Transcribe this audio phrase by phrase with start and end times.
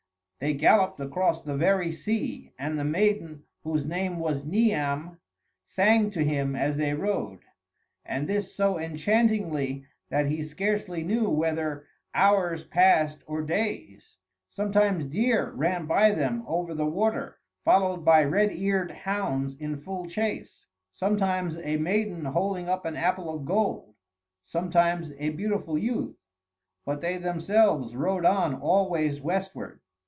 [0.39, 5.19] They galloped across the very sea, and the maiden, whose name was Niam,
[5.67, 7.41] sang to him as they rode,
[8.03, 11.85] and this so enchantingly that he scarcely knew whether
[12.15, 14.17] hours passed or days.
[14.49, 20.07] Sometimes deer ran by them over the water, followed by red eared hounds in full
[20.07, 23.93] chase; sometimes a maiden holding up an apple of gold;
[24.43, 26.17] sometimes a beautiful youth;
[26.83, 29.79] but they themselves rode on always westward.